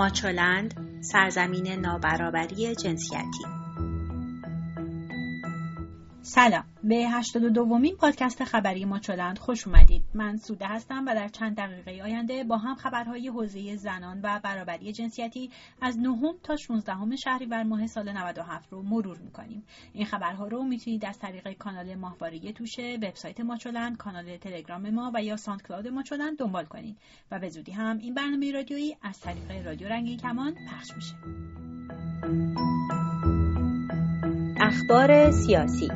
ماچولند 0.00 0.74
سرزمین 1.00 1.66
نابرابری 1.66 2.74
جنسیتی 2.74 3.59
سلام. 6.22 6.64
به 6.84 6.96
82 6.96 7.50
دومین 7.50 7.96
پادکست 7.96 8.44
خبری 8.44 8.84
ماچولند 8.84 9.38
خوش 9.38 9.66
اومدید. 9.66 10.02
من 10.14 10.36
سوده 10.36 10.66
هستم 10.66 11.04
و 11.06 11.14
در 11.14 11.28
چند 11.28 11.56
دقیقه 11.56 12.02
آینده 12.02 12.44
با 12.44 12.56
هم 12.56 12.74
خبرهای 12.74 13.28
حوزه 13.28 13.76
زنان 13.76 14.20
و 14.22 14.40
برابری 14.44 14.92
جنسیتی 14.92 15.50
از 15.80 15.98
نهم 15.98 16.34
تا 16.42 16.56
16 16.56 17.16
شهریور 17.16 17.62
ماه 17.62 17.86
سال 17.86 18.12
97 18.12 18.72
رو 18.72 18.82
مرور 18.82 19.18
می‌کنیم. 19.18 19.64
این 19.92 20.06
خبرها 20.06 20.46
رو 20.46 20.62
می‌تونید 20.62 21.04
از 21.04 21.18
طریق 21.18 21.52
کانال 21.52 21.94
ماهواره 21.94 22.52
توشه 22.52 22.98
وبسایت 23.02 23.40
ماچولند 23.40 23.96
کانال 23.96 24.36
تلگرام 24.36 24.90
ما 24.90 25.12
و 25.14 25.22
یا 25.22 25.36
ساند 25.36 25.62
کلاود 25.62 25.88
ماچولند 25.88 26.38
دنبال 26.38 26.64
کنید. 26.64 26.96
و 27.30 27.38
به 27.38 27.48
زودی 27.48 27.72
هم 27.72 27.98
این 27.98 28.14
برنامه 28.14 28.52
رادیویی 28.52 28.96
از 29.02 29.20
طریق 29.20 29.66
رادیو 29.66 29.88
رنگین 29.88 30.18
کمان 30.18 30.54
پخش 30.70 30.90
میشه. 30.96 31.14
اخبار 34.60 35.30
سیاسی 35.30 35.88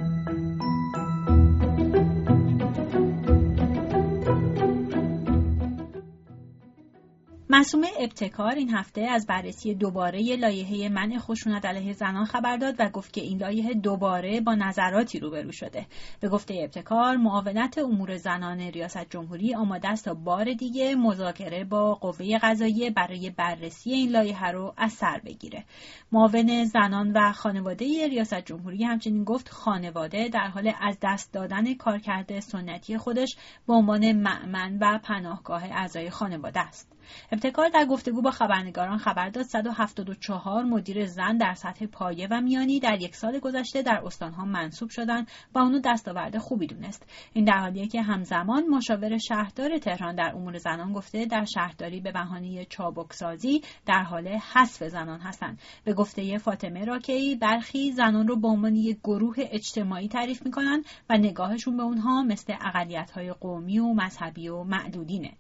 مسوم 7.56 7.82
ابتکار 7.98 8.54
این 8.54 8.74
هفته 8.74 9.00
از 9.00 9.26
بررسی 9.26 9.74
دوباره 9.74 10.36
لایحه 10.36 10.88
منع 10.88 11.18
خشونت 11.18 11.64
علیه 11.64 11.92
زنان 11.92 12.24
خبر 12.24 12.56
داد 12.56 12.74
و 12.78 12.88
گفت 12.88 13.12
که 13.12 13.20
این 13.20 13.38
لایحه 13.38 13.74
دوباره 13.74 14.40
با 14.40 14.54
نظراتی 14.54 15.20
روبرو 15.20 15.52
شده. 15.52 15.86
به 16.20 16.28
گفته 16.28 16.54
ابتکار 16.64 17.16
معاونت 17.16 17.78
امور 17.78 18.16
زنان 18.16 18.60
ریاست 18.60 19.10
جمهوری 19.10 19.54
آماده 19.54 19.88
است 19.88 20.04
تا 20.04 20.14
بار 20.14 20.52
دیگه 20.52 20.94
مذاکره 20.94 21.64
با 21.64 21.94
قوه 21.94 22.38
قضاییه 22.38 22.90
برای 22.90 23.30
بررسی 23.30 23.92
این 23.92 24.10
لایحه 24.10 24.50
رو 24.50 24.74
از 24.76 24.92
سر 24.92 25.20
بگیره. 25.24 25.64
معاون 26.12 26.64
زنان 26.64 27.12
و 27.12 27.32
خانواده 27.32 28.08
ریاست 28.08 28.40
جمهوری 28.40 28.84
همچنین 28.84 29.24
گفت 29.24 29.48
خانواده 29.48 30.28
در 30.28 30.48
حال 30.48 30.72
از 30.80 30.96
دست 31.02 31.32
دادن 31.32 31.74
کارکرد 31.74 32.40
سنتی 32.40 32.98
خودش 32.98 33.36
به 33.66 33.74
عنوان 33.74 34.12
معمن 34.12 34.78
و 34.80 34.98
پناهگاه 34.98 35.64
اعضای 35.64 36.10
خانواده 36.10 36.60
است. 36.60 36.93
ابتکار 37.32 37.68
در 37.68 37.84
گفتگو 37.84 38.22
با 38.22 38.30
خبرنگاران 38.30 38.98
خبر 38.98 39.28
داد. 39.28 39.44
174 39.44 40.64
مدیر 40.64 41.06
زن 41.06 41.36
در 41.36 41.54
سطح 41.54 41.86
پایه 41.86 42.28
و 42.30 42.40
میانی 42.40 42.80
در 42.80 43.02
یک 43.02 43.16
سال 43.16 43.38
گذشته 43.38 43.82
در 43.82 44.02
استانها 44.04 44.44
منصوب 44.44 44.90
شدند 44.90 45.28
و 45.54 45.58
اونو 45.58 45.80
دستاورد 45.84 46.38
خوبی 46.38 46.66
دونست. 46.66 47.06
این 47.32 47.44
در 47.44 47.58
حالیه 47.58 47.86
که 47.86 48.02
همزمان 48.02 48.66
مشاور 48.66 49.18
شهردار 49.18 49.78
تهران 49.78 50.14
در 50.14 50.32
امور 50.34 50.58
زنان 50.58 50.92
گفته 50.92 51.26
در 51.26 51.44
شهرداری 51.44 52.00
به 52.00 52.12
بهانه 52.12 52.64
چابکسازی 52.64 53.62
در 53.86 54.02
حال 54.02 54.28
حذف 54.28 54.84
زنان 54.84 55.20
هستند. 55.20 55.58
به 55.84 55.94
گفته 55.94 56.38
فاطمه 56.38 56.84
راکی 56.84 57.36
برخی 57.36 57.92
زنان 57.92 58.28
رو 58.28 58.36
به 58.36 58.48
عنوان 58.48 58.76
یک 58.76 58.98
گروه 59.04 59.36
اجتماعی 59.38 60.08
تعریف 60.08 60.42
می‌کنن 60.46 60.82
و 61.10 61.16
نگاهشون 61.16 61.76
به 61.76 61.82
اونها 61.82 62.22
مثل 62.22 62.54
اقلیت‌های 62.60 63.32
قومی 63.32 63.78
و 63.78 63.92
مذهبی 63.92 64.48
و 64.48 64.64
معدودینه. 64.64 65.32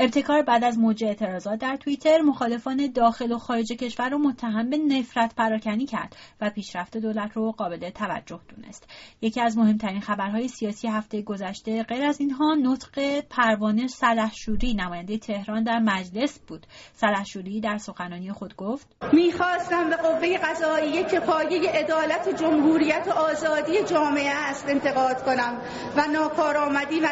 ابتکار 0.00 0.42
بعد 0.42 0.64
از 0.64 0.78
موج 0.78 1.04
اعتراضات 1.04 1.58
در 1.58 1.76
توییتر 1.76 2.20
مخالفان 2.20 2.92
داخل 2.94 3.32
و 3.32 3.38
خارج 3.38 3.72
کشور 3.72 4.08
رو 4.08 4.18
متهم 4.18 4.70
به 4.70 4.78
نفرت 4.78 5.34
پراکنی 5.34 5.86
کرد 5.86 6.16
و 6.40 6.50
پیشرفت 6.50 6.96
دولت 6.96 7.32
رو 7.34 7.52
قابل 7.52 7.90
توجه 7.90 8.40
دونست. 8.56 8.88
یکی 9.22 9.40
از 9.40 9.58
مهمترین 9.58 10.00
خبرهای 10.00 10.48
سیاسی 10.48 10.88
هفته 10.88 11.22
گذشته 11.22 11.82
غیر 11.82 12.04
از 12.04 12.20
اینها 12.20 12.54
نطق 12.54 13.20
پروانه 13.20 13.86
سلحشوری 13.86 14.74
نماینده 14.74 15.18
تهران 15.18 15.62
در 15.62 15.78
مجلس 15.78 16.38
بود. 16.38 16.66
سلحشوری 16.92 17.60
در 17.60 17.78
سخنرانی 17.78 18.32
خود 18.32 18.56
گفت 18.56 18.86
می‌خواستم 19.12 19.90
به 19.90 19.96
قوه 19.96 20.38
قضاییه 20.38 21.04
که 21.04 21.20
پایه 21.20 21.70
عدالت 21.70 22.28
و 22.28 22.32
جمهوریت 22.32 23.06
و 23.08 23.10
آزادی 23.10 23.84
جامعه 23.90 24.30
است 24.30 24.68
انتقاد 24.68 25.24
کنم 25.24 25.58
و 25.96 26.06
ناکارآمدی 26.12 27.00
و 27.00 27.08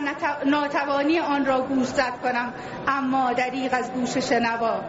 ناتوانی 0.46 1.18
آن 1.18 1.46
را 1.46 1.60
گوشزد 1.60 2.20
کنم. 2.22 2.54
اما 2.88 3.32
دریغ 3.32 3.74
از 3.74 3.90
گوش 3.92 4.18
شنوا. 4.18 4.80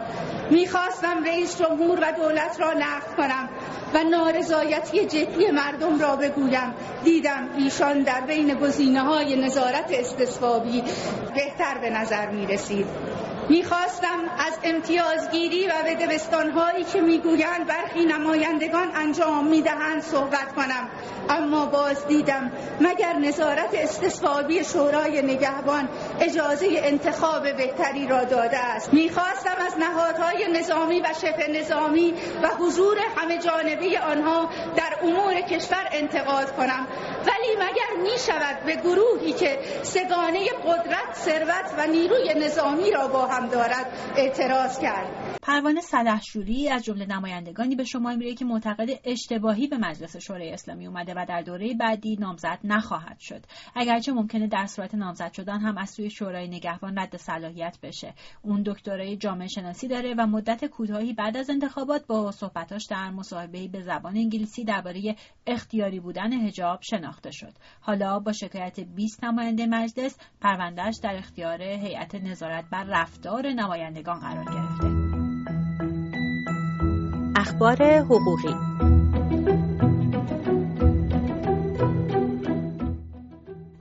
می‌خواستم 0.50 1.24
رئیس 1.24 1.58
جمهور 1.58 1.98
و 2.02 2.12
دولت 2.12 2.60
را 2.60 2.72
نقد 2.72 3.16
کنم 3.16 3.48
و 3.94 4.04
نارضایتی 4.04 5.06
جدی 5.06 5.50
مردم 5.50 5.98
را 5.98 6.16
بگویم. 6.16 6.74
دیدم 7.04 7.48
ایشان 7.56 8.02
در 8.02 8.20
بین 8.20 8.54
گزینه 8.54 9.00
های 9.00 9.36
نظارت 9.36 9.90
استصوابی 9.90 10.82
بهتر 11.34 11.78
به 11.78 11.90
نظر 11.90 12.30
می 12.30 12.46
رسید 12.46 12.86
می‌خواستم 13.48 14.18
از 14.38 14.58
امتیازگیری 14.62 15.66
و 15.66 15.72
به 15.84 15.94
دبستانهایی 15.94 16.84
که 16.84 17.00
می‌گویند 17.00 17.66
برخی 17.66 18.04
نمایندگان 18.04 18.90
انجام 18.94 19.46
می‌دهند 19.46 20.02
صحبت 20.02 20.54
کنم. 20.56 20.90
اما 21.30 21.66
باز 21.66 22.06
دیدم 22.06 22.52
مگر 22.80 23.12
نظارت 23.12 23.74
استصوابی 23.74 24.64
شورای 24.64 25.22
نگهبان 25.22 25.88
اجازه 26.20 26.66
انتخاب 26.70 27.42
بهتری 27.56 28.06
را 28.06 28.24
داده 28.24 28.58
است؟ 28.58 28.94
می‌خواستم 28.94 29.56
از 29.66 29.78
نهادهای 29.78 30.52
نظامی 30.52 31.00
و 31.00 31.06
شبه 31.22 31.48
نظامی 31.60 32.14
و 32.42 32.48
حضور 32.48 32.96
همه 33.16 33.38
جانبه 33.38 34.00
آنها 34.00 34.50
در 34.76 34.96
امور 35.02 35.40
کشور 35.40 35.88
انتقاد 35.92 36.56
کنم. 36.56 36.86
ولی 37.26 37.56
مگر 37.56 38.02
می 38.02 38.18
شود 38.26 38.64
به 38.66 38.76
گروهی 38.76 39.32
که 39.32 39.58
سگانه 39.82 40.48
قدرت 40.48 41.14
ثروت 41.14 41.74
و 41.78 41.86
نیروی 41.86 42.34
نظامی 42.34 42.90
را 42.90 43.08
با 43.08 43.26
هم 43.26 43.37
دارد 43.46 43.86
اعتراض 44.16 44.78
کرد. 44.78 45.38
پروانه 45.42 45.80
سلحشوری 45.80 46.68
از 46.68 46.84
جمله 46.84 47.06
نمایندگانی 47.06 47.76
به 47.76 47.84
شما 47.84 48.16
میره 48.16 48.34
که 48.34 48.44
معتقد 48.44 48.88
اشتباهی 49.04 49.66
به 49.66 49.76
مجلس 49.78 50.16
شورای 50.16 50.50
اسلامی 50.50 50.86
اومده 50.86 51.14
و 51.16 51.26
در 51.28 51.42
دوره 51.42 51.74
بعدی 51.74 52.16
نامزد 52.20 52.58
نخواهد 52.64 53.18
شد. 53.20 53.44
اگرچه 53.74 54.12
ممکنه 54.12 54.46
در 54.46 54.66
صورت 54.66 54.94
نامزد 54.94 55.32
شدن 55.32 55.60
هم 55.60 55.78
از 55.78 55.90
سوی 55.90 56.10
شورای 56.10 56.48
نگهبان 56.48 56.98
رد 56.98 57.16
صلاحیت 57.16 57.78
بشه. 57.82 58.14
اون 58.42 58.62
دکترای 58.66 59.16
جامعه 59.16 59.48
شناسی 59.48 59.88
داره 59.88 60.14
و 60.18 60.26
مدت 60.26 60.64
کوتاهی 60.64 61.12
بعد 61.12 61.36
از 61.36 61.50
انتخابات 61.50 62.06
با 62.06 62.32
صحبتاش 62.32 62.86
در 62.90 63.10
مصاحبه 63.10 63.68
به 63.68 63.82
زبان 63.82 64.16
انگلیسی 64.16 64.64
درباره 64.64 65.16
اختیاری 65.46 66.00
بودن 66.00 66.32
حجاب 66.32 66.78
شناخته 66.82 67.30
شد. 67.30 67.52
حالا 67.80 68.18
با 68.18 68.32
شکایت 68.32 68.80
20 68.80 69.24
نماینده 69.24 69.66
مجلس 69.66 70.18
پروندهش 70.40 70.98
در 71.02 71.16
اختیار 71.16 71.62
هیئت 71.62 72.14
نظارت 72.14 72.64
بر 72.70 72.84
رفتار 72.84 73.27
نمایندگان 73.36 74.18
قرار 74.18 74.44
گرفته. 74.44 74.88
اخبار 77.36 77.82
حقوقی 77.82 78.67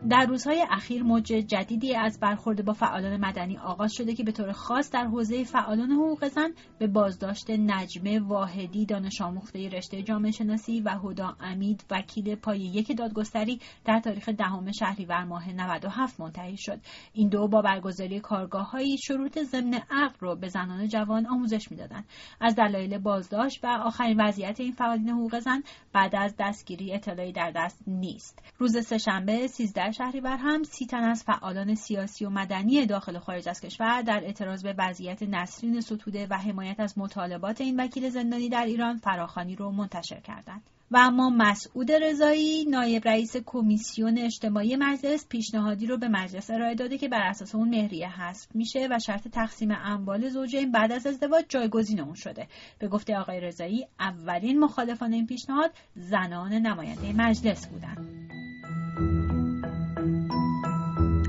در 0.10 0.26
روزهای 0.26 0.66
اخیر 0.70 1.04
موج 1.04 1.24
جدیدی 1.24 1.96
از 1.96 2.20
برخورد 2.20 2.66
با 2.66 2.74
فعالان 2.74 3.18
مدنی 3.26 3.58
آغاز 3.58 3.94
شده 3.94 4.16
که 4.16 4.24
به 4.24 4.32
طور 4.32 4.52
خاص 4.52 4.92
در 4.92 5.06
حوزه 5.06 5.44
فعالان 5.44 5.92
حقوق 5.92 6.28
زن 6.28 6.50
به 6.80 6.88
بازداشت 6.88 7.50
نجمه 7.50 8.20
واحدی 8.20 8.86
دانش 8.86 9.22
آموخته 9.22 9.70
رشته 9.70 10.04
جامعه 10.04 10.32
شناسی 10.32 10.82
و 10.82 10.90
هدا 10.90 11.36
امید 11.40 11.84
وکیل 11.92 12.36
پای 12.36 12.60
یک 12.60 12.98
دادگستری 12.98 13.60
در 13.86 14.00
تاریخ 14.00 14.30
دهم 14.30 14.72
شهریور 14.72 15.24
ماه 15.24 15.52
97 15.52 16.20
منتهی 16.20 16.58
شد. 16.58 16.80
این 17.14 17.30
دو 17.30 17.48
با 17.48 17.62
برگزاری 17.62 18.20
کارگاههایی 18.20 18.98
شروط 18.98 19.40
ضمن 19.40 19.74
عقل 19.74 20.16
رو 20.20 20.36
به 20.36 20.48
زنان 20.48 20.88
جوان 20.88 21.26
آموزش 21.26 21.72
می‌دادند. 21.72 22.06
از 22.42 22.56
دلایل 22.56 22.98
بازداشت 22.98 23.64
و 23.64 23.68
آخرین 23.68 24.22
وضعیت 24.22 24.60
این 24.60 24.72
فعالین 24.72 25.10
حقوق 25.10 25.40
زن 25.40 25.64
بعد 25.94 26.16
از 26.16 26.36
دستگیری 26.40 26.94
اطلاعی 26.94 27.32
در 27.32 27.52
دست 27.56 27.84
نیست. 27.88 28.44
روز 28.58 28.86
سهشنبه 28.86 29.48
13 29.48 29.97
شهریور 29.98 30.38
هم 30.38 30.64
سی 30.64 30.86
تن 30.86 31.04
از 31.04 31.24
فعالان 31.24 31.76
سیاسی 31.76 32.26
و 32.26 32.30
مدنی 32.30 32.86
داخل 32.86 33.16
و 33.16 33.20
خارج 33.20 33.50
از 33.50 33.62
کشور 33.62 34.02
در 34.02 34.24
اعتراض 34.24 34.64
به 34.64 34.76
وضعیت 34.78 35.24
نسرین 35.24 35.82
ستوده 35.82 36.28
و 36.30 36.34
حمایت 36.34 36.80
از 36.80 36.98
مطالبات 36.98 37.62
این 37.62 37.80
وکیل 37.80 38.10
زندانی 38.10 38.50
در 38.50 38.66
ایران 38.66 38.98
فراخانی 38.98 39.56
رو 39.56 39.72
منتشر 39.72 40.20
کردند. 40.20 40.62
و 40.92 40.98
اما 40.98 41.30
مسعود 41.30 41.92
رضایی 41.92 42.66
نایب 42.66 43.08
رئیس 43.08 43.38
کمیسیون 43.46 44.18
اجتماعی 44.18 44.76
مجلس 44.76 45.28
پیشنهادی 45.30 45.86
رو 45.86 45.98
به 45.98 46.08
مجلس 46.08 46.50
ارائه 46.50 46.76
داده 46.76 46.98
که 46.98 47.08
بر 47.08 47.22
اساس 47.22 47.56
اون 47.56 47.70
مهریه 47.70 48.22
حذف 48.22 48.56
میشه 48.56 48.88
و 48.92 49.00
شرط 49.00 49.28
تقسیم 49.28 49.72
اموال 49.72 50.30
زوجین 50.30 50.72
بعد 50.72 50.92
از 50.92 51.08
ازدواج 51.08 51.46
جایگزین 51.50 52.00
اون 52.00 52.14
شده 52.16 52.48
به 52.80 52.88
گفته 52.88 53.18
آقای 53.18 53.40
رضایی 53.40 53.88
اولین 54.00 54.60
مخالفان 54.60 55.14
این 55.14 55.28
پیشنهاد 55.28 55.72
زنان 55.96 56.54
نماینده 56.54 57.14
مجلس 57.14 57.68
بودند 57.68 58.37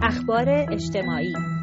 اخبار 0.03 0.49
اجتماعی. 0.49 1.58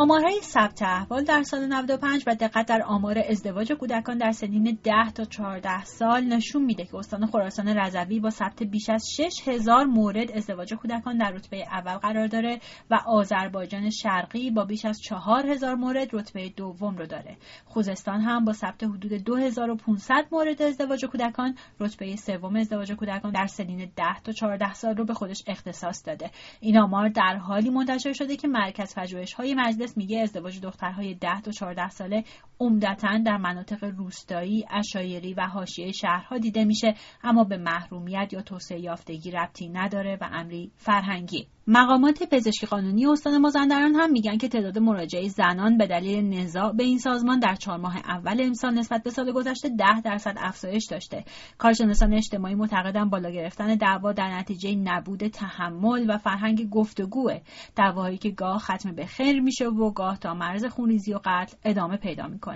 آمارهای 0.00 0.40
ثبت 0.42 0.82
احوال 0.82 1.24
در 1.24 1.42
سال 1.42 1.66
95 1.66 2.24
و 2.26 2.34
دقت 2.34 2.66
در 2.66 2.82
آمار 2.82 3.18
ازدواج 3.28 3.72
کودکان 3.72 4.18
در 4.18 4.32
سنین 4.32 4.78
10 4.84 4.92
تا 5.14 5.24
14 5.24 5.84
سال 5.84 6.24
نشون 6.24 6.64
میده 6.64 6.84
که 6.84 6.96
استان 6.96 7.26
خراسان 7.26 7.68
رضوی 7.68 8.20
با 8.20 8.30
ثبت 8.30 8.62
بیش 8.62 8.90
از 8.90 9.10
6000 9.16 9.84
مورد 9.84 10.30
ازدواج 10.30 10.74
کودکان 10.74 11.18
در 11.18 11.30
رتبه 11.30 11.62
اول 11.62 11.94
قرار 11.94 12.26
داره 12.26 12.60
و 12.90 13.00
آذربایجان 13.06 13.90
شرقی 13.90 14.50
با 14.50 14.64
بیش 14.64 14.84
از 14.84 15.00
4000 15.02 15.74
مورد 15.74 16.08
رتبه 16.12 16.48
دوم 16.48 16.96
رو 16.96 17.06
داره. 17.06 17.36
خوزستان 17.64 18.20
هم 18.20 18.44
با 18.44 18.52
ثبت 18.52 18.84
حدود 18.84 19.12
2500 19.12 20.26
مورد 20.32 20.62
ازدواج 20.62 21.04
کودکان 21.04 21.54
رتبه 21.80 22.16
سوم 22.16 22.56
ازدواج 22.56 22.92
کودکان 22.92 23.32
در 23.32 23.46
سنین 23.46 23.92
10 23.96 24.04
تا 24.24 24.32
14 24.32 24.74
سال 24.74 24.96
رو 24.96 25.04
به 25.04 25.14
خودش 25.14 25.42
اختصاص 25.46 26.06
داده. 26.06 26.30
این 26.60 26.78
آمار 26.78 27.08
در 27.08 27.36
حالی 27.36 27.70
منتشر 27.70 28.12
شده 28.12 28.36
که 28.36 28.48
مرکز 28.48 28.94
پژوهش‌های 28.94 29.54
مجلس 29.54 29.89
میگه 29.96 30.20
ازدواج 30.20 30.60
دخترهای 30.60 31.14
10 31.14 31.40
تا 31.40 31.52
14 31.52 31.90
ساله 31.90 32.24
عمدتا 32.60 33.18
در 33.18 33.36
مناطق 33.36 33.84
روستایی، 33.84 34.64
اشایری 34.70 35.34
و 35.34 35.46
حاشیه 35.46 35.92
شهرها 35.92 36.38
دیده 36.38 36.64
میشه 36.64 36.94
اما 37.22 37.44
به 37.44 37.56
محرومیت 37.56 38.32
یا 38.32 38.42
توسعه 38.42 38.80
یافتگی 38.80 39.30
ربطی 39.30 39.68
نداره 39.68 40.18
و 40.20 40.28
امری 40.32 40.70
فرهنگی. 40.76 41.46
مقامات 41.66 42.22
پزشکی 42.22 42.66
قانونی 42.66 43.06
استان 43.06 43.38
مازندران 43.38 43.94
هم 43.94 44.12
میگن 44.12 44.36
که 44.36 44.48
تعداد 44.48 44.78
مراجعه 44.78 45.28
زنان 45.28 45.78
به 45.78 45.86
دلیل 45.86 46.24
نزاع 46.24 46.72
به 46.72 46.84
این 46.84 46.98
سازمان 46.98 47.38
در 47.38 47.54
چهار 47.54 47.78
ماه 47.78 47.96
اول 47.96 48.40
امسال 48.40 48.74
نسبت 48.74 49.02
به 49.02 49.10
سال 49.10 49.32
گذشته 49.32 49.68
ده 49.68 50.00
درصد 50.00 50.34
افزایش 50.38 50.86
داشته. 50.90 51.24
کارشناسان 51.58 52.14
اجتماعی 52.14 52.54
معتقدن 52.54 53.10
بالا 53.10 53.30
گرفتن 53.30 53.74
دعوا 53.74 54.12
در 54.12 54.38
نتیجه 54.38 54.74
نبود 54.74 55.26
تحمل 55.26 56.10
و 56.10 56.18
فرهنگ 56.18 56.70
گفتگوه. 56.70 57.40
دعواهایی 57.76 58.18
که 58.18 58.30
گاه 58.30 58.58
ختم 58.58 58.94
به 58.94 59.06
خیر 59.06 59.40
میشه 59.40 59.66
و 59.66 59.90
گاه 59.90 60.18
تا 60.18 60.34
مرز 60.34 60.64
خونریزی 60.64 61.14
و 61.14 61.20
قتل 61.24 61.56
ادامه 61.64 61.96
پیدا 61.96 62.26
می‌کنه. 62.26 62.49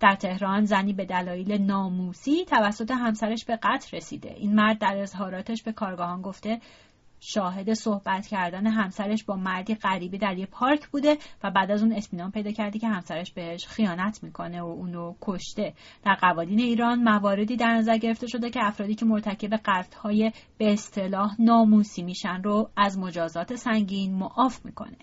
در 0.00 0.14
تهران 0.14 0.64
زنی 0.64 0.92
به 0.92 1.04
دلایل 1.04 1.62
ناموسی 1.62 2.44
توسط 2.44 2.90
همسرش 2.90 3.44
به 3.44 3.56
قتل 3.62 3.96
رسیده. 3.96 4.34
این 4.36 4.54
مرد 4.54 4.78
در 4.78 4.96
اظهاراتش 4.96 5.62
به 5.62 5.72
کارگاهان 5.72 6.22
گفته 6.22 6.60
شاهد 7.26 7.72
صحبت 7.72 8.26
کردن 8.26 8.66
همسرش 8.66 9.24
با 9.24 9.36
مردی 9.36 9.74
غریبی 9.74 10.18
در 10.18 10.38
یه 10.38 10.46
پارک 10.46 10.88
بوده 10.88 11.18
و 11.44 11.50
بعد 11.50 11.70
از 11.70 11.82
اون 11.82 11.92
اطمینان 11.92 12.30
پیدا 12.30 12.52
کرده 12.52 12.78
که 12.78 12.88
همسرش 12.88 13.32
بهش 13.32 13.66
خیانت 13.66 14.22
می‌کنه 14.22 14.62
و 14.62 14.66
اونو 14.66 15.14
کشته. 15.20 15.74
در 16.04 16.14
قوانین 16.14 16.60
ایران 16.60 17.02
مواردی 17.02 17.56
در 17.56 17.74
نظر 17.74 17.98
گرفته 17.98 18.26
شده 18.26 18.50
که 18.50 18.60
افرادی 18.62 18.94
که 18.94 19.04
مرتکب 19.04 19.54
قتل‌های 19.64 20.32
به 20.58 20.72
اصطلاح 20.72 21.36
ناموسی 21.38 22.02
میشن 22.02 22.42
رو 22.42 22.70
از 22.76 22.98
مجازات 22.98 23.54
سنگین 23.54 24.14
معاف 24.14 24.64
می‌کنه. 24.64 24.96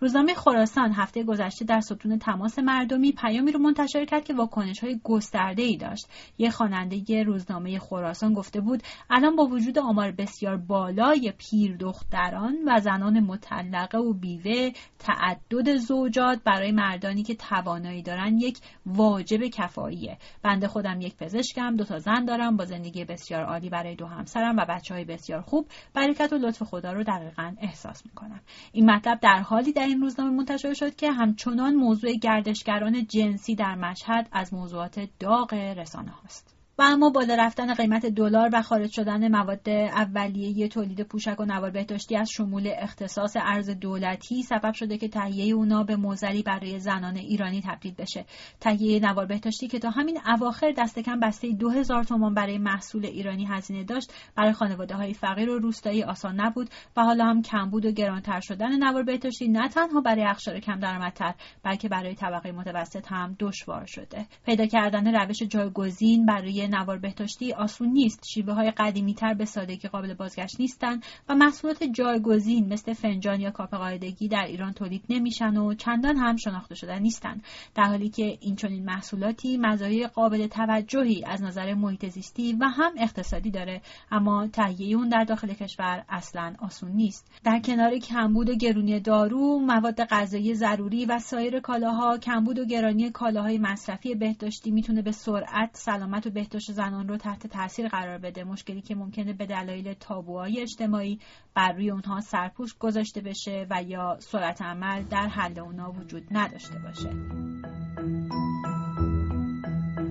روزنامه 0.00 0.34
خراسان 0.34 0.92
هفته 0.92 1.24
گذشته 1.24 1.64
در 1.64 1.80
ستون 1.80 2.18
تماس 2.18 2.58
مردمی 2.58 3.12
پیامی 3.12 3.52
رو 3.52 3.58
منتشر 3.58 4.04
کرد 4.04 4.24
که 4.24 4.34
واکنش 4.34 4.78
های 4.78 5.00
گسترده 5.04 5.62
ای 5.62 5.76
داشت. 5.76 6.08
یه 6.38 6.50
خواننده 6.50 7.22
روزنامه 7.22 7.78
خراسان 7.78 8.32
گفته 8.32 8.60
بود 8.60 8.82
الان 9.10 9.36
با 9.36 9.44
وجود 9.44 9.78
آمار 9.78 10.10
بسیار 10.10 10.56
بالای 10.56 11.32
پیر 11.38 11.67
دختران 11.76 12.56
و 12.66 12.80
زنان 12.80 13.20
مطلقه 13.20 13.98
و 13.98 14.12
بیوه 14.12 14.70
تعدد 14.98 15.76
زوجات 15.76 16.40
برای 16.44 16.72
مردانی 16.72 17.22
که 17.22 17.34
توانایی 17.34 18.02
دارن 18.02 18.38
یک 18.38 18.58
واجب 18.86 19.46
کفاییه. 19.46 20.18
بنده 20.42 20.68
خودم 20.68 21.00
یک 21.00 21.16
پزشکم 21.16 21.76
دو 21.76 21.84
تا 21.84 21.98
زن 21.98 22.24
دارم 22.24 22.56
با 22.56 22.64
زندگی 22.64 23.04
بسیار 23.04 23.44
عالی 23.44 23.68
برای 23.68 23.94
دو 23.94 24.06
همسرم 24.06 24.56
و 24.56 24.64
بچه 24.68 24.94
های 24.94 25.04
بسیار 25.04 25.40
خوب. 25.40 25.66
برکت 25.94 26.32
و 26.32 26.38
لطف 26.38 26.62
خدا 26.62 26.92
رو 26.92 27.02
دقیقا 27.02 27.54
احساس 27.60 28.06
می‌کنم. 28.06 28.40
این 28.72 28.90
مطلب 28.90 29.20
در 29.20 29.40
حالی 29.40 29.72
در 29.72 29.86
این 29.86 30.00
روزنامه 30.00 30.30
منتشر 30.30 30.74
شد 30.74 30.96
که 30.96 31.10
همچنان 31.10 31.74
موضوع 31.74 32.12
گردشگران 32.12 33.06
جنسی 33.06 33.54
در 33.54 33.74
مشهد 33.74 34.28
از 34.32 34.54
موضوعات 34.54 35.08
داغ 35.20 35.54
رسانه 35.54 36.10
هاست. 36.10 36.57
و 36.80 36.82
اما 36.82 37.10
بالا 37.10 37.34
رفتن 37.34 37.74
قیمت 37.74 38.06
دلار 38.06 38.50
و 38.52 38.62
خارج 38.62 38.90
شدن 38.90 39.28
مواد 39.28 39.68
اولیه 39.68 40.68
تولید 40.68 41.02
پوشک 41.02 41.40
و 41.40 41.44
نوار 41.44 41.70
بهداشتی 41.70 42.16
از 42.16 42.30
شمول 42.30 42.72
اختصاص 42.78 43.36
ارز 43.40 43.70
دولتی 43.70 44.42
سبب 44.42 44.72
شده 44.72 44.98
که 44.98 45.08
تهیه 45.08 45.54
اونا 45.54 45.84
به 45.84 45.96
موزلی 45.96 46.42
برای 46.42 46.78
زنان 46.78 47.16
ایرانی 47.16 47.62
تبدیل 47.62 47.94
بشه. 47.94 48.24
تهیه 48.60 49.00
نوار 49.00 49.26
بهداشتی 49.26 49.68
که 49.68 49.78
تا 49.78 49.90
همین 49.90 50.18
اواخر 50.26 50.72
دست 50.78 50.98
کم 50.98 51.20
بسته 51.20 51.52
2000 51.52 52.04
تومان 52.04 52.34
برای 52.34 52.58
محصول 52.58 53.06
ایرانی 53.06 53.46
هزینه 53.46 53.84
داشت 53.84 54.12
برای 54.36 54.52
خانواده 54.52 54.94
های 54.94 55.14
فقیر 55.14 55.50
و 55.50 55.58
روستایی 55.58 56.02
آسان 56.02 56.40
نبود 56.40 56.70
و 56.96 57.02
حالا 57.02 57.24
هم 57.24 57.42
کمبود 57.42 57.84
و 57.86 57.90
گرانتر 57.90 58.40
شدن 58.40 58.84
نوار 58.84 59.02
بهداشتی 59.02 59.48
نه 59.48 59.68
تنها 59.68 60.00
برای 60.00 60.24
اقشار 60.24 60.60
کم 60.60 60.80
درآمدتر 60.80 61.34
بلکه 61.62 61.88
برای 61.88 62.14
طبقه 62.14 62.52
متوسط 62.52 63.06
هم 63.12 63.36
دشوار 63.40 63.86
شده. 63.86 64.26
پیدا 64.46 64.66
کردن 64.66 65.14
روش 65.14 65.42
جایگزین 65.42 66.26
برای 66.26 66.67
نوار 66.68 66.98
بهداشتی 66.98 67.52
آسون 67.52 67.88
نیست. 67.88 68.26
شیوه 68.26 68.54
های 68.54 68.70
قدیمی 68.70 69.14
تر 69.14 69.34
به 69.34 69.44
سادگی 69.44 69.88
قابل 69.88 70.14
بازگشت 70.14 70.60
نیستند 70.60 71.04
و 71.28 71.34
محصولات 71.34 71.84
جایگزین 71.84 72.72
مثل 72.72 72.92
فنجان 72.92 73.40
یا 73.40 73.50
کاپ 73.50 73.74
قاعدگی 73.74 74.28
در 74.28 74.44
ایران 74.46 74.72
تولید 74.72 75.04
نمیشن 75.08 75.56
و 75.56 75.74
چندان 75.74 76.16
هم 76.16 76.36
شناخته 76.36 76.74
شده 76.74 76.98
نیستند 76.98 77.44
در 77.74 77.84
حالی 77.84 78.08
که 78.08 78.38
این 78.40 78.56
چنین 78.56 78.84
محصولاتی 78.84 79.56
مزایای 79.56 80.06
قابل 80.06 80.46
توجهی 80.46 81.24
از 81.24 81.42
نظر 81.42 81.74
محیط 81.74 82.08
زیستی 82.08 82.52
و 82.52 82.64
هم 82.64 82.92
اقتصادی 82.98 83.50
داره. 83.50 83.80
اما 84.10 84.46
تهیه 84.46 84.96
اون 84.96 85.08
در 85.08 85.24
داخل 85.24 85.54
کشور 85.54 86.04
اصلا 86.08 86.54
آسون 86.58 86.90
نیست. 86.90 87.30
در 87.44 87.60
کنار 87.60 87.98
کمبود 87.98 88.50
و 88.50 88.54
گرونی 88.54 89.00
دارو 89.00 89.58
مواد 89.58 90.04
غذایی 90.04 90.54
ضروری 90.54 91.06
و 91.06 91.18
سایر 91.18 91.60
کالاها 91.60 92.18
کمبود 92.18 92.58
و 92.58 92.64
گرانی 92.64 93.10
کالاهای 93.10 93.58
مصرفی 93.58 94.14
بهداشتی 94.14 94.70
می‌تونه 94.70 95.02
به 95.02 95.12
سرعت 95.12 95.70
سلامت 95.72 96.26
و 96.26 96.30
بهداشت 96.30 96.57
زنان 96.64 97.08
رو 97.08 97.16
تحت 97.16 97.46
تاثیر 97.46 97.88
قرار 97.88 98.18
بده. 98.18 98.44
مشکلی 98.44 98.80
که 98.80 98.94
ممکنه 98.94 99.32
به 99.32 99.46
دلایل 99.46 99.94
تابوهای 99.94 100.60
اجتماعی 100.60 101.18
بر 101.54 101.72
روی 101.72 101.90
اونها 101.90 102.20
سرپوش 102.20 102.78
گذاشته 102.78 103.20
بشه 103.20 103.66
و 103.70 103.82
یا 103.82 104.16
سرعت 104.20 104.62
عمل 104.62 105.02
در 105.02 105.26
حل 105.26 105.58
اونها 105.58 105.92
وجود 105.92 106.26
نداشته 106.30 106.78
باشه. 106.78 107.10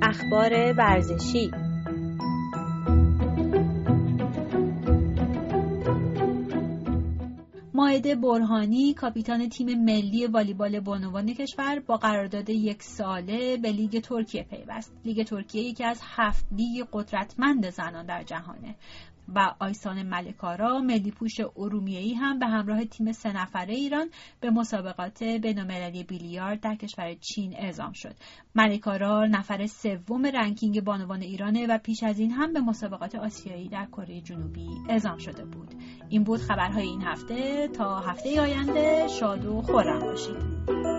اخبار 0.01 0.73
ورزشی 0.77 1.51
ماهده 7.77 8.15
برهانی 8.15 8.93
کاپیتان 8.93 9.49
تیم 9.49 9.83
ملی 9.83 10.27
والیبال 10.27 10.79
بانوان 10.79 11.33
کشور 11.33 11.79
با 11.79 11.97
قرارداد 11.97 12.49
یک 12.49 12.83
ساله 12.83 13.57
به 13.57 13.71
لیگ 13.71 14.01
ترکیه 14.01 14.43
پیوست. 14.43 14.93
لیگ 15.05 15.25
ترکیه 15.25 15.63
یکی 15.63 15.83
از 15.83 16.01
هفت 16.03 16.45
لیگ 16.51 16.85
قدرتمند 16.93 17.69
زنان 17.69 18.05
در 18.05 18.23
جهانه. 18.23 18.75
و 19.35 19.55
آیسان 19.59 20.03
ملکارا 20.03 20.79
ملی 20.79 21.11
پوش 21.11 21.35
ارومیه‌ای 21.57 22.13
هم 22.13 22.39
به 22.39 22.45
همراه 22.45 22.85
تیم 22.85 23.11
سه 23.11 23.33
نفره 23.33 23.73
ایران 23.73 24.09
به 24.39 24.49
مسابقات 24.49 25.23
بین‌المللی 25.23 26.03
بیلیارد 26.03 26.59
در 26.59 26.75
کشور 26.75 27.13
چین 27.13 27.55
اعزام 27.57 27.91
شد. 27.91 28.15
ملکارا 28.55 29.25
نفر 29.25 29.65
سوم 29.65 30.25
رنکینگ 30.25 30.83
بانوان 30.83 31.21
ایرانه 31.21 31.67
و 31.67 31.77
پیش 31.77 32.03
از 32.03 32.19
این 32.19 32.31
هم 32.31 32.53
به 32.53 32.59
مسابقات 32.59 33.15
آسیایی 33.15 33.69
در 33.69 33.85
کره 33.85 34.21
جنوبی 34.21 34.67
اعزام 34.89 35.17
شده 35.17 35.45
بود. 35.45 35.73
این 36.09 36.23
بود 36.23 36.39
خبرهای 36.39 36.87
این 36.87 37.01
هفته 37.01 37.67
تا 37.67 37.99
هفته 37.99 38.41
آینده 38.41 39.07
شاد 39.19 39.45
و 39.45 39.61
خورم 39.61 39.99
باشید. 39.99 40.96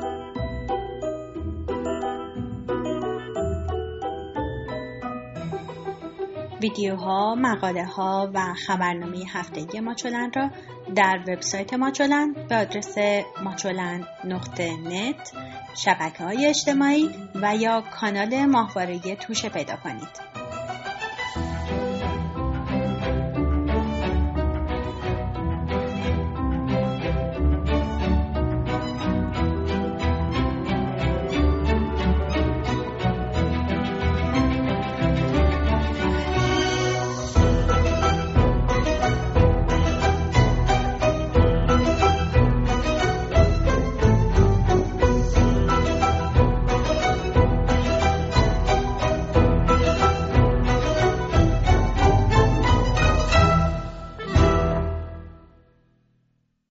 ویدیوها، 6.62 7.34
مقاله 7.34 7.84
ها 7.84 8.30
و 8.34 8.54
خبرنامه 8.66 9.24
هفتگی 9.32 9.80
ماچولن 9.80 10.32
را 10.34 10.50
در 10.94 11.20
وبسایت 11.28 11.74
ماچولن 11.74 12.32
به 12.48 12.56
آدرس 12.56 12.94
ماچولن 13.44 14.06
نقطه 14.24 14.76
شبکه 15.74 16.24
های 16.24 16.46
اجتماعی 16.46 17.10
و 17.34 17.56
یا 17.56 17.84
کانال 18.00 18.46
ماهواره 18.46 19.16
توشه 19.16 19.48
پیدا 19.48 19.76
کنید. 19.76 20.27